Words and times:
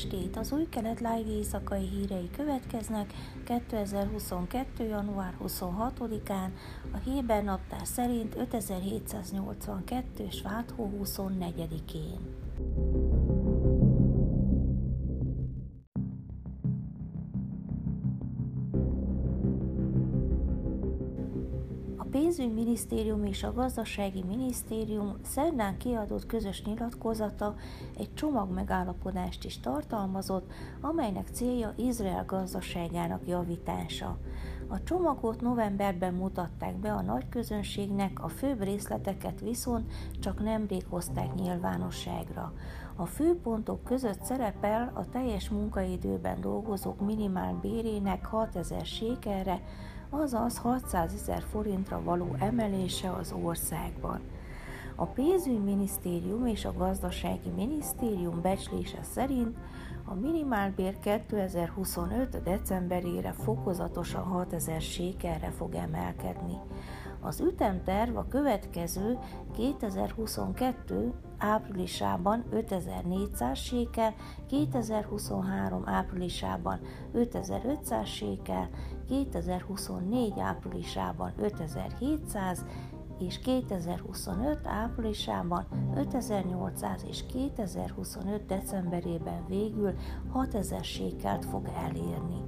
estét! 0.00 0.36
Az 0.36 0.52
új 0.52 0.66
kelet 0.68 1.00
live 1.00 1.30
éjszakai 1.30 1.88
hírei 1.88 2.30
következnek 2.36 3.12
2022. 3.44 4.84
január 4.84 5.36
26-án, 5.44 6.48
a 6.92 6.96
Héber 7.04 7.44
naptár 7.44 7.86
szerint 7.86 8.36
5782. 8.36 10.28
svátó 10.30 10.90
24-én. 11.02 12.39
Pénzügyminisztérium 22.10 23.24
és 23.24 23.42
a 23.42 23.52
gazdasági 23.52 24.22
minisztérium 24.22 25.16
szerdán 25.22 25.76
kiadott 25.78 26.26
közös 26.26 26.62
nyilatkozata 26.62 27.54
egy 27.98 28.14
csomag 28.14 28.52
megállapodást 28.52 29.44
is 29.44 29.60
tartalmazott, 29.60 30.52
amelynek 30.80 31.28
célja 31.32 31.72
Izrael 31.76 32.24
gazdaságának 32.24 33.26
javítása. 33.26 34.18
A 34.68 34.82
csomagot 34.82 35.40
novemberben 35.40 36.14
mutatták 36.14 36.76
be 36.76 36.92
a 36.92 37.02
nagy 37.02 37.28
közönségnek, 37.28 38.22
a 38.22 38.28
főbb 38.28 38.62
részleteket 38.62 39.40
viszont 39.40 39.92
csak 40.20 40.42
nemrég 40.42 40.86
hozták 40.88 41.34
nyilvánosságra. 41.34 42.52
A 42.96 43.06
főpontok 43.06 43.84
között 43.84 44.22
szerepel 44.22 44.92
a 44.94 45.08
teljes 45.08 45.48
munkaidőben 45.48 46.40
dolgozók 46.40 47.00
minimál 47.00 47.58
bérének 47.62 48.24
6000 48.24 48.84
sékelre, 48.84 49.60
azaz 50.10 50.58
600 50.58 51.14
ezer 51.14 51.42
forintra 51.50 52.02
való 52.02 52.36
emelése 52.38 53.10
az 53.10 53.34
országban. 53.42 54.20
A 54.94 55.04
pénzügyminisztérium 55.04 56.46
és 56.46 56.64
a 56.64 56.72
gazdasági 56.72 57.48
minisztérium 57.56 58.40
becslése 58.40 59.02
szerint 59.02 59.56
a 60.04 60.14
minimálbér 60.14 60.98
2025. 60.98 62.42
decemberére 62.42 63.32
fokozatosan 63.32 64.22
6000 64.22 64.80
sékelre 64.80 65.50
fog 65.50 65.74
emelkedni. 65.74 66.56
Az 67.20 67.40
ütemterv 67.40 68.16
a 68.16 68.26
következő 68.28 69.18
2022 69.56 71.12
áprilisában 71.38 72.44
5400 72.50 73.58
sékel, 73.58 74.14
2023 74.48 75.82
áprilisában 75.86 76.80
5500 77.12 78.06
sékel, 78.06 78.68
2024 79.08 80.38
áprilisában 80.38 81.32
5700 81.36 82.64
és 83.20 83.38
2025 83.38 84.66
áprilisában 84.66 85.66
5800 85.96 87.04
és 87.08 87.26
2025 87.26 88.46
decemberében 88.46 89.44
végül 89.48 89.94
6000 90.32 90.84
sékelt 90.84 91.44
fog 91.44 91.68
elérni. 91.76 92.44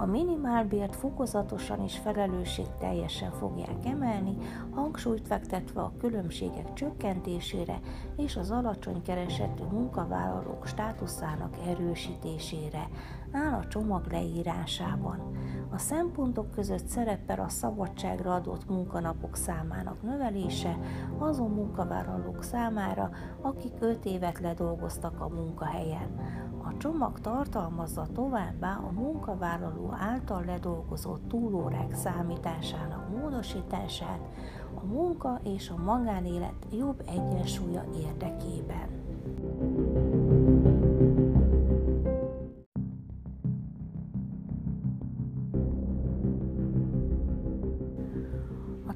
A 0.00 0.06
minimálbért 0.06 0.96
fokozatosan 0.96 1.80
és 1.80 1.98
felelősség 1.98 2.66
teljesen 2.78 3.32
fogják 3.32 3.84
emelni, 3.84 4.36
hangsúlyt 4.70 5.26
fektetve 5.26 5.80
a 5.80 5.92
különbségek 5.98 6.72
csökkentésére 6.72 7.80
és 8.16 8.36
az 8.36 8.50
alacsony 8.50 9.02
keresetű 9.02 9.62
munkavállalók 9.64 10.66
státuszának 10.66 11.56
erősítésére, 11.66 12.88
áll 13.32 13.52
a 13.52 13.66
csomag 13.68 14.06
leírásában. 14.10 15.36
A 15.72 15.78
szempontok 15.78 16.50
között 16.50 16.86
szerepel 16.86 17.40
a 17.40 17.48
szabadságra 17.48 18.34
adott 18.34 18.68
munkanapok 18.68 19.36
számának 19.36 20.02
növelése 20.02 20.78
azon 21.18 21.50
munkavállalók 21.50 22.42
számára, 22.42 23.10
akik 23.40 23.72
5 23.80 24.04
évet 24.04 24.40
ledolgoztak 24.40 25.20
a 25.20 25.28
munkahelyen. 25.28 26.18
A 26.62 26.76
csomag 26.76 27.20
tartalmazza 27.20 28.06
továbbá 28.14 28.76
a 28.76 28.90
munkavállaló 28.90 29.94
által 29.98 30.44
ledolgozott 30.44 31.28
túlórák 31.28 31.94
számításának 31.94 33.08
módosítását 33.20 34.28
a 34.74 34.84
munka 34.84 35.40
és 35.44 35.70
a 35.70 35.82
magánélet 35.82 36.66
jobb 36.72 37.02
egyensúlya 37.06 37.84
érdekében. 37.94 38.99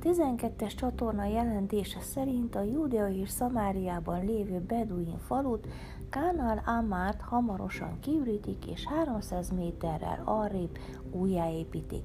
12-es 0.04 0.74
csatorna 0.74 1.24
jelentése 1.24 2.00
szerint 2.00 2.54
a 2.54 2.62
Júdea 2.62 3.08
és 3.08 3.28
Szamáriában 3.28 4.24
lévő 4.24 4.60
Beduin 4.60 5.18
falut 5.18 5.66
Kánál 6.10 6.62
Amát 6.66 7.20
hamarosan 7.20 7.98
kiürítik 8.00 8.66
és 8.66 8.86
300 8.86 9.50
méterrel 9.50 10.22
arrébb 10.24 10.78
újjáépítik. 11.10 12.02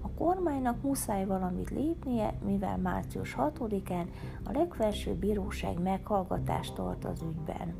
A 0.00 0.08
kormánynak 0.08 0.82
muszáj 0.82 1.24
valamit 1.24 1.70
lépnie, 1.70 2.34
mivel 2.44 2.78
március 2.78 3.36
6-án 3.38 4.06
a 4.44 4.52
legfelső 4.52 5.14
bíróság 5.14 5.82
meghallgatást 5.82 6.74
tart 6.74 7.04
az 7.04 7.22
ügyben. 7.22 7.74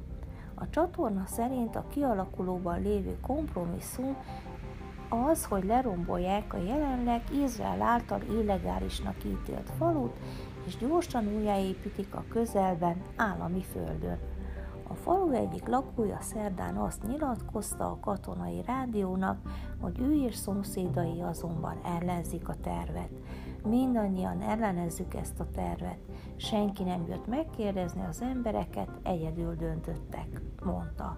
A 0.55 0.71
csatorna 0.71 1.27
szerint 1.27 1.77
a 1.77 1.87
kialakulóban 1.89 2.83
lévő 2.83 3.17
kompromisszum 3.21 4.17
az, 5.09 5.45
hogy 5.45 5.65
lerombolják 5.65 6.55
a 6.55 6.59
jelenleg 6.59 7.23
Izrael 7.45 7.83
által 7.83 8.21
illegálisnak 8.31 9.25
ítélt 9.25 9.71
falut, 9.79 10.17
és 10.67 10.77
gyorsan 10.77 11.27
újjáépítik 11.37 12.15
a 12.15 12.25
közelben 12.29 13.03
állami 13.17 13.63
földön. 13.63 14.19
A 14.89 14.95
falu 14.95 15.31
egyik 15.31 15.67
lakója 15.67 16.19
szerdán 16.21 16.77
azt 16.77 17.07
nyilatkozta 17.07 17.85
a 17.91 17.99
katonai 18.01 18.63
rádiónak, 18.67 19.39
hogy 19.81 20.01
ő 20.01 20.25
és 20.25 20.35
szomszédai 20.35 21.21
azonban 21.21 21.81
ellenzik 21.85 22.49
a 22.49 22.55
tervet. 22.63 23.11
Mindannyian 23.65 24.41
ellenezzük 24.41 25.15
ezt 25.15 25.41
a 25.41 25.51
tervet. 25.51 25.99
Senki 26.37 26.83
nem 26.83 27.07
jött 27.09 27.27
megkérdezni 27.27 28.05
az 28.09 28.23
embereket, 28.23 28.89
egyedül 29.03 29.55
döntöttek, 29.55 30.41
mondta. 30.65 31.17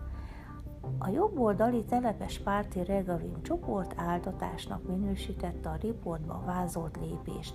A 0.98 1.08
jobboldali 1.08 1.84
telepes 1.84 2.38
párti 2.38 2.84
Regavim 2.84 3.42
csoport 3.42 3.94
áltatásnak 3.96 4.88
minősítette 4.88 5.68
a 5.68 5.78
riportban 5.80 6.44
vázolt 6.44 6.98
lépést. 7.00 7.54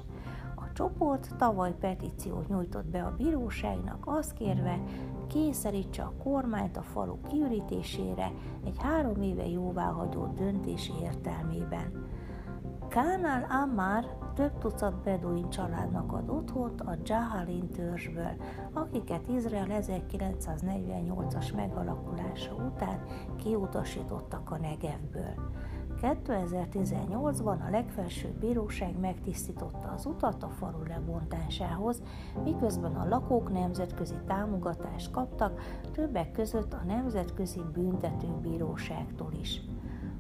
A 0.56 0.72
csoport 0.74 1.36
tavaly 1.38 1.74
petíciót 1.80 2.48
nyújtott 2.48 2.86
be 2.86 3.04
a 3.04 3.16
bíróságnak, 3.18 4.04
azt 4.06 4.34
kérve, 4.34 4.80
kényszerítse 5.28 6.04
a 6.04 6.14
kormányt 6.24 6.78
a 6.78 6.82
falu 6.82 7.22
kiürítésére 7.22 8.32
egy 8.66 8.78
három 8.80 9.22
éve 9.22 9.48
jóváhagyott 9.48 10.38
döntés 10.38 10.92
értelmében. 11.02 12.08
Kánál 12.94 13.48
Ammar 13.50 14.06
több 14.34 14.58
tucat 14.58 15.04
beduin 15.04 15.50
családnak 15.50 16.14
ad 16.14 16.30
otthont 16.30 16.82
a 16.82 16.96
Jahalin 17.04 17.70
törzsből, 17.70 18.36
akiket 18.74 19.28
Izrael 19.28 19.68
1948-as 19.70 21.56
megalakulása 21.56 22.54
után 22.54 23.00
kiutasítottak 23.38 24.52
a 24.52 24.58
Negevből. 24.58 25.34
2018-ban 26.02 27.68
a 27.68 27.70
legfelsőbb 27.70 28.40
bíróság 28.40 29.00
megtisztította 29.00 29.92
az 29.96 30.06
utat 30.06 30.44
a 30.44 30.50
falu 30.50 30.84
lebontásához, 30.88 32.02
miközben 32.44 32.96
a 32.96 33.08
lakók 33.08 33.52
nemzetközi 33.52 34.16
támogatást 34.28 35.12
kaptak, 35.12 35.62
többek 35.92 36.32
között 36.32 36.74
a 36.74 36.84
Nemzetközi 36.86 37.62
Büntetőbíróságtól 37.74 39.32
is. 39.40 39.62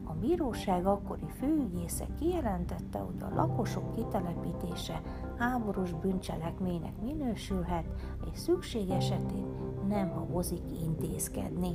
A 0.05 0.13
bíróság 0.13 0.85
akkori 0.85 1.27
főügyésze 1.39 2.05
kijelentette, 2.19 2.99
hogy 2.99 3.21
a 3.21 3.35
lakosok 3.35 3.95
kitelepítése 3.95 5.01
háborús 5.37 5.93
bűncselekménynek 5.93 7.01
minősülhet, 7.01 7.85
és 8.31 8.39
szükség 8.39 8.89
esetén 8.89 9.45
nem 9.87 10.09
habozik 10.09 10.63
intézkedni. 10.83 11.71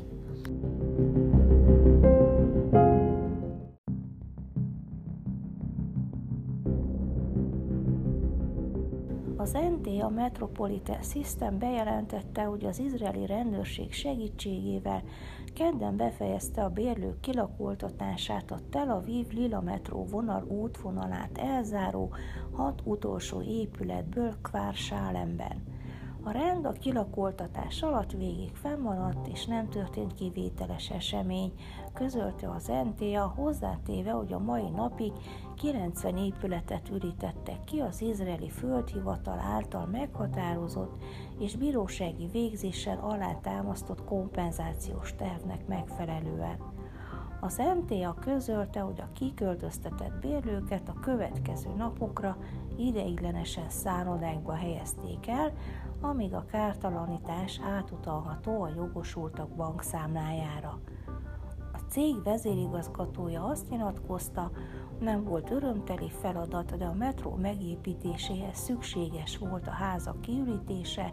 NTA 10.08 10.20
Metropolitan 10.20 11.02
System 11.02 11.58
bejelentette, 11.58 12.42
hogy 12.42 12.64
az 12.64 12.78
izraeli 12.78 13.26
rendőrség 13.26 13.92
segítségével 13.92 15.02
kedden 15.54 15.96
befejezte 15.96 16.64
a 16.64 16.68
bérlők 16.68 17.20
kilakoltatását 17.20 18.50
a 18.50 18.58
Tel 18.70 18.90
Aviv 18.90 19.28
Lila 19.28 19.60
metró 19.60 20.04
vonal 20.04 20.44
útvonalát 20.44 21.38
elzáró 21.38 22.12
hat 22.52 22.80
utolsó 22.84 23.42
épületből 23.42 24.34
Kvár 24.42 24.74
Sálemben. 24.74 25.77
A 26.22 26.30
rend 26.30 26.64
a 26.64 26.72
kilakoltatás 26.72 27.82
alatt 27.82 28.12
végig 28.12 28.54
fennmaradt, 28.54 29.28
és 29.28 29.46
nem 29.46 29.68
történt 29.68 30.14
kivételes 30.14 30.90
esemény, 30.90 31.52
közölte 31.94 32.50
az 32.50 32.72
NTA, 32.84 33.32
hozzátéve, 33.36 34.10
hogy 34.10 34.32
a 34.32 34.38
mai 34.38 34.68
napig 34.68 35.12
90 35.56 36.16
épületet 36.16 36.88
ürítettek 36.88 37.64
ki 37.64 37.80
az 37.80 38.02
izraeli 38.02 38.48
földhivatal 38.48 39.38
által 39.38 39.86
meghatározott 39.86 41.02
és 41.38 41.56
bírósági 41.56 42.28
végzéssel 42.32 42.98
alátámasztott 43.00 44.04
kompenzációs 44.04 45.14
tervnek 45.14 45.66
megfelelően. 45.66 46.67
Az 47.40 47.62
MTA 47.80 48.14
közölte, 48.20 48.80
hogy 48.80 49.00
a 49.00 49.12
kiköltöztetett 49.12 50.20
bérlőket 50.20 50.88
a 50.88 51.00
következő 51.00 51.68
napokra 51.76 52.36
ideiglenesen 52.76 53.70
szállodákba 53.70 54.54
helyezték 54.54 55.28
el, 55.28 55.52
amíg 56.00 56.34
a 56.34 56.44
kártalanítás 56.44 57.60
átutalható 57.76 58.62
a 58.62 58.72
jogosultak 58.76 59.48
bankszámlájára. 59.48 60.80
A 61.72 61.78
cég 61.88 62.22
vezérigazgatója 62.22 63.44
azt 63.44 63.70
nyilatkozta, 63.70 64.50
nem 65.00 65.24
volt 65.24 65.50
örömteli 65.50 66.10
feladat, 66.10 66.76
de 66.76 66.84
a 66.84 66.94
metró 66.94 67.34
megépítéséhez 67.34 68.56
szükséges 68.56 69.38
volt 69.38 69.66
a 69.66 69.70
házak 69.70 70.20
kiürítése, 70.20 71.12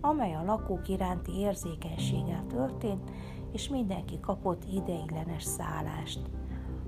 amely 0.00 0.34
a 0.34 0.44
lakók 0.44 0.88
iránti 0.88 1.32
érzékenységgel 1.38 2.46
történt, 2.46 3.10
és 3.52 3.68
mindenki 3.68 4.20
kapott 4.20 4.64
ideiglenes 4.72 5.42
szállást. 5.42 6.20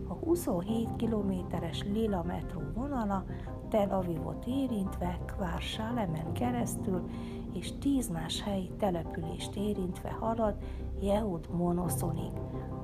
A 0.09 0.13
27 0.13 0.97
kilométeres 0.97 1.83
Lila 1.83 2.23
metró 2.23 2.61
vonala 2.75 3.25
Tel 3.69 3.91
Avivot 3.91 4.47
érintve 4.47 5.19
Kvár 5.27 5.61
Sálemen 5.61 6.33
keresztül 6.33 7.05
és 7.55 7.79
tíz 7.79 8.09
más 8.09 8.43
helyi 8.43 8.71
települést 8.79 9.57
érintve 9.57 10.11
halad 10.11 10.57
Jehud 11.01 11.49
Monoszonig. 11.57 12.33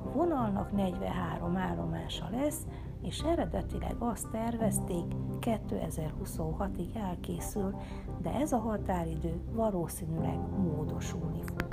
A 0.05 0.11
vonalnak 0.13 0.71
43 0.71 1.57
állomása 1.57 2.29
lesz, 2.31 2.65
és 3.01 3.19
eredetileg 3.19 3.95
azt 3.99 4.29
tervezték, 4.29 5.05
2026-ig 5.39 6.95
elkészül, 6.95 7.75
de 8.21 8.33
ez 8.33 8.51
a 8.51 8.57
határidő 8.57 9.41
valószínűleg 9.53 10.39
módosulni 10.57 11.41
fog. 11.45 11.70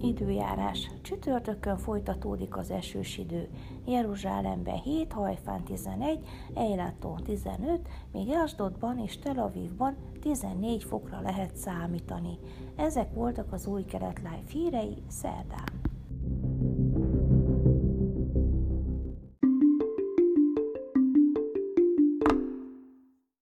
Időjárás. 0.00 0.90
Csütörtökön 1.02 1.76
folytatódik 1.76 2.56
az 2.56 2.70
esős 2.70 3.18
idő. 3.18 3.48
Jeruzsálemben 3.86 4.80
7, 4.82 5.12
Hajfán 5.12 5.64
11, 5.64 6.18
Eiláton 6.54 7.16
15, 7.24 7.88
míg 8.12 8.28
Asdodban 8.28 8.98
és 8.98 9.18
Tel 9.18 9.38
Avivban 9.38 9.96
14 10.20 10.84
fokra 10.84 11.20
lehet 11.20 11.56
számítani. 11.56 12.38
Ezek 12.76 13.14
voltak 13.14 13.52
az 13.52 13.66
új 13.66 13.84
kelet 13.84 14.18
live 14.18 14.42
hírei 14.52 15.02
szerdán. 15.08 15.87